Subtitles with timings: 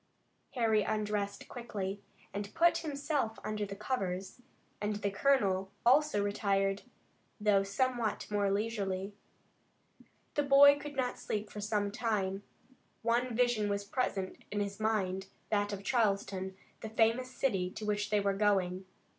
[0.55, 2.01] Harry undressed quickly,
[2.33, 4.41] and put himself under the covers,
[4.81, 6.81] and the colonel also retired,
[7.39, 9.13] although somewhat more leisurely.
[10.33, 12.41] The boy could not sleep for some time.
[13.03, 18.09] One vision was present in his mind, that of Charleston, the famous city to which
[18.09, 18.85] they were going.